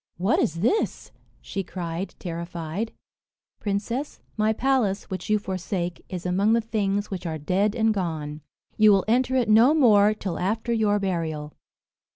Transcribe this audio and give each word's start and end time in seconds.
"What 0.17 0.39
is 0.39 0.61
this?" 0.61 1.11
she 1.41 1.61
cried, 1.63 2.15
terrified. 2.17 2.91
"Princess, 3.59 4.19
my 4.35 4.51
palace, 4.51 5.03
which 5.11 5.29
you 5.29 5.37
forsake, 5.37 6.03
is 6.09 6.25
among 6.25 6.53
the 6.53 6.59
things 6.59 7.11
which 7.11 7.27
are 7.27 7.37
dead 7.37 7.75
and 7.75 7.93
gone. 7.93 8.41
You 8.77 8.91
will 8.93 9.05
enter 9.07 9.35
it 9.35 9.47
no 9.47 9.75
more 9.75 10.15
till 10.15 10.39
after 10.39 10.73
your 10.73 10.97
burial." 10.97 11.53